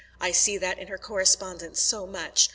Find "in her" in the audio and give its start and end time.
0.79-0.97